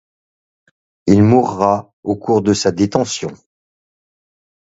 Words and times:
Il 1.05 1.21
mourra 1.21 1.93
au 2.01 2.15
cours 2.15 2.41
de 2.41 2.55
sa 2.55 2.71
détention. 2.71 3.29